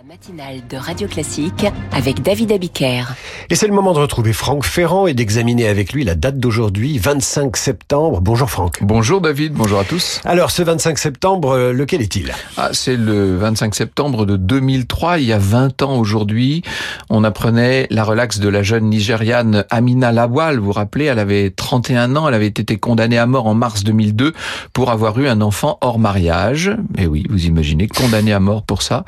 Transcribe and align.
La 0.00 0.14
matinale 0.14 0.60
de 0.70 0.76
Radio 0.76 1.08
Classique 1.08 1.66
avec 1.90 2.22
David 2.22 2.52
Abiker. 2.52 3.02
Et 3.50 3.56
c'est 3.56 3.66
le 3.66 3.72
moment 3.72 3.92
de 3.94 3.98
retrouver 3.98 4.32
Franck 4.32 4.64
Ferrand 4.64 5.08
et 5.08 5.14
d'examiner 5.14 5.66
avec 5.66 5.92
lui 5.92 6.04
la 6.04 6.14
date 6.14 6.38
d'aujourd'hui, 6.38 6.98
25 6.98 7.56
septembre. 7.56 8.20
Bonjour 8.20 8.48
Franck. 8.48 8.78
Bonjour 8.82 9.20
David, 9.20 9.54
bonjour 9.54 9.80
à 9.80 9.84
tous. 9.84 10.20
Alors 10.24 10.52
ce 10.52 10.62
25 10.62 10.98
septembre, 10.98 11.50
euh, 11.50 11.72
lequel 11.72 12.00
est-il? 12.00 12.32
Ah, 12.56 12.68
C'est 12.72 12.96
le 12.96 13.38
25 13.38 13.74
septembre 13.74 14.24
de 14.24 14.36
2003, 14.36 15.18
il 15.18 15.24
y 15.24 15.32
a 15.32 15.38
20 15.38 15.82
ans 15.82 15.96
aujourd'hui. 15.98 16.62
On 17.10 17.24
apprenait 17.24 17.88
la 17.90 18.04
relaxe 18.04 18.38
de 18.38 18.48
la 18.48 18.62
jeune 18.62 18.84
Nigériane 18.84 19.64
Amina 19.68 20.12
Lawal. 20.12 20.58
Vous 20.58 20.66
vous 20.66 20.72
rappelez, 20.72 21.06
elle 21.06 21.18
avait 21.18 21.50
31 21.50 22.14
ans, 22.14 22.28
elle 22.28 22.34
avait 22.34 22.46
été 22.46 22.76
condamnée 22.76 23.18
à 23.18 23.26
mort 23.26 23.48
en 23.48 23.54
mars 23.54 23.82
2002 23.82 24.32
pour 24.72 24.92
avoir 24.92 25.18
eu 25.18 25.26
un 25.26 25.40
enfant 25.40 25.78
hors 25.80 25.98
mariage. 25.98 26.70
Et 26.96 27.08
oui, 27.08 27.26
vous 27.28 27.46
imaginez, 27.46 27.88
condamnée 27.88 28.32
à 28.32 28.38
mort 28.38 28.62
pour 28.62 28.82
ça. 28.82 29.04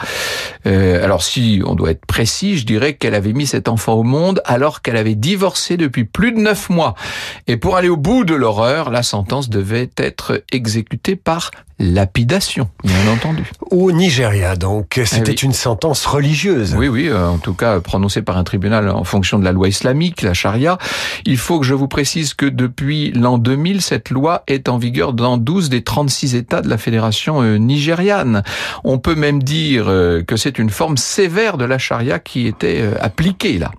Euh, 0.67 0.80
alors 0.81 1.23
si 1.23 1.63
on 1.65 1.75
doit 1.75 1.91
être 1.91 2.07
précis, 2.07 2.59
je 2.59 2.67
dirais 2.67 2.95
qu'elle 2.95 3.15
avait 3.15 3.33
mis 3.33 3.47
cet 3.47 3.69
enfant 3.69 3.95
au 3.95 4.03
monde 4.03 4.41
alors 4.45 4.83
qu'elle 4.83 4.97
avait 4.97 5.15
divorcé 5.15 5.77
depuis 5.77 6.05
plus 6.05 6.33
de 6.33 6.39
neuf 6.39 6.71
mois. 6.71 6.95
Et 7.47 7.57
pour 7.57 7.77
aller 7.77 7.89
au 7.89 7.97
bout 7.97 8.25
de 8.25 8.35
l'horreur, 8.35 8.91
la 8.91 9.03
sentence 9.03 9.49
devait 9.49 9.91
être 9.97 10.43
exécutée 10.53 11.17
par 11.17 11.51
lapidation, 11.81 12.69
bien 12.85 13.13
entendu. 13.13 13.51
Au 13.71 13.91
Nigeria, 13.91 14.55
donc, 14.55 15.01
c'était 15.07 15.33
eh 15.33 15.45
une 15.45 15.55
sentence 15.55 16.05
religieuse. 16.05 16.75
Oui, 16.77 16.89
oui, 16.89 17.09
euh, 17.09 17.27
en 17.27 17.39
tout 17.39 17.55
cas 17.55 17.81
prononcée 17.81 18.21
par 18.21 18.37
un 18.37 18.45
tribunal 18.45 18.91
en 18.91 19.03
fonction 19.03 19.39
de 19.39 19.45
la 19.45 19.53
loi 19.53 19.69
islamique, 19.69 20.21
la 20.21 20.35
charia. 20.35 20.77
Il 21.25 21.39
faut 21.39 21.59
que 21.59 21.65
je 21.65 21.73
vous 21.73 21.89
précise 21.89 22.35
que 22.35 22.45
depuis 22.45 23.13
l'an 23.13 23.39
2000, 23.39 23.81
cette 23.81 24.11
loi 24.11 24.45
est 24.47 24.69
en 24.69 24.77
vigueur 24.77 25.15
dans 25.15 25.39
12 25.39 25.71
des 25.71 25.83
36 25.83 26.35
États 26.35 26.61
de 26.61 26.69
la 26.69 26.77
fédération 26.77 27.43
euh, 27.43 27.57
nigériane. 27.57 28.43
On 28.85 28.99
peut 28.99 29.15
même 29.15 29.43
dire 29.43 29.87
euh, 29.89 30.23
que 30.23 30.37
c'est 30.37 30.59
une 30.59 30.71
forme 30.71 30.99
sévère 30.99 31.57
de 31.57 31.65
la 31.65 31.79
charia 31.79 32.19
qui 32.19 32.47
était 32.47 32.85
appliquée 33.01 33.59
là. 33.59 33.73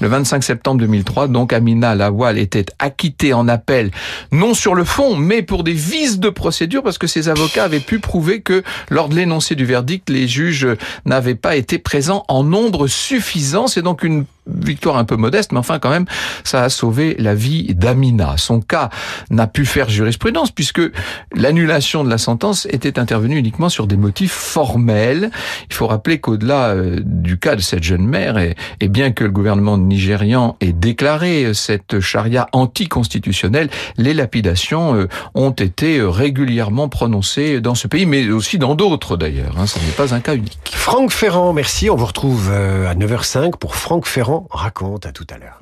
Le 0.00 0.08
25 0.08 0.44
septembre 0.44 0.80
2003, 0.80 1.26
donc 1.28 1.52
Amina 1.52 1.94
Lawal 1.94 2.38
était 2.38 2.66
acquittée 2.78 3.32
en 3.32 3.48
appel, 3.48 3.90
non 4.30 4.54
sur 4.54 4.76
le 4.76 4.84
fond, 4.84 5.16
mais 5.16 5.42
pour 5.42 5.64
des 5.64 5.72
vices 5.72 6.20
de 6.20 6.28
procédure, 6.30 6.84
parce 6.84 6.98
que 6.98 7.08
ses 7.08 7.28
avocats 7.28 7.64
avaient 7.64 7.80
pu 7.80 7.98
prouver 7.98 8.40
que 8.40 8.62
lors 8.90 9.08
de 9.08 9.16
l'énoncé 9.16 9.56
du 9.56 9.64
verdict, 9.64 10.08
les 10.08 10.28
juges 10.28 10.68
n'avaient 11.04 11.34
pas 11.34 11.56
été 11.56 11.78
présents 11.78 12.24
en 12.28 12.44
nombre 12.44 12.86
suffisant. 12.86 13.66
C'est 13.66 13.82
donc 13.82 14.04
une 14.04 14.24
victoire 14.48 14.96
un 14.96 15.04
peu 15.04 15.16
modeste, 15.16 15.52
mais 15.52 15.58
enfin 15.58 15.78
quand 15.78 15.90
même, 15.90 16.06
ça 16.44 16.62
a 16.62 16.68
sauvé 16.68 17.16
la 17.18 17.34
vie 17.34 17.74
d'Amina. 17.74 18.34
Son 18.36 18.60
cas 18.60 18.90
n'a 19.30 19.46
pu 19.46 19.66
faire 19.66 19.88
jurisprudence 19.88 20.50
puisque 20.50 20.82
l'annulation 21.34 22.04
de 22.04 22.10
la 22.10 22.18
sentence 22.18 22.66
était 22.70 22.98
intervenue 22.98 23.36
uniquement 23.36 23.68
sur 23.68 23.86
des 23.86 23.96
motifs 23.96 24.32
formels. 24.32 25.30
Il 25.70 25.74
faut 25.74 25.86
rappeler 25.86 26.18
qu'au-delà 26.18 26.68
euh, 26.68 27.00
du 27.04 27.38
cas 27.38 27.56
de 27.56 27.60
cette 27.60 27.82
jeune 27.82 28.06
mère, 28.06 28.38
et, 28.38 28.56
bien 28.88 29.12
que 29.12 29.24
le 29.24 29.30
gouvernement 29.30 29.76
nigérian 29.76 30.56
ait 30.60 30.72
déclaré 30.72 31.52
cette 31.54 32.00
charia 32.00 32.48
anticonstitutionnelle, 32.52 33.68
les 33.96 34.14
lapidations 34.14 34.94
euh, 34.94 35.08
ont 35.34 35.50
été 35.50 36.00
régulièrement 36.00 36.88
prononcées 36.88 37.60
dans 37.60 37.74
ce 37.74 37.86
pays, 37.86 38.06
mais 38.06 38.28
aussi 38.30 38.58
dans 38.58 38.74
d'autres 38.74 39.16
d'ailleurs. 39.16 39.54
Hein. 39.58 39.66
Ce 39.66 39.78
n'est 39.78 39.92
pas 39.92 40.14
un 40.14 40.20
cas 40.20 40.34
unique. 40.34 40.58
Franck 40.70 41.12
Ferrand, 41.12 41.52
merci. 41.52 41.90
On 41.90 41.96
vous 41.96 42.06
retrouve 42.06 42.48
euh, 42.50 42.90
à 42.90 42.94
9h05 42.94 43.56
pour 43.58 43.76
Franck 43.76 44.06
Ferrand 44.06 44.37
raconte. 44.50 45.06
À 45.06 45.12
tout 45.12 45.26
à 45.30 45.38
l'heure. 45.38 45.60